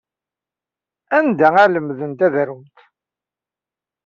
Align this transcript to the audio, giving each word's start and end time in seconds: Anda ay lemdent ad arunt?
Anda 1.17 1.47
ay 1.63 1.67
lemdent 1.69 2.25
ad 2.25 2.33
arunt? 2.41 2.77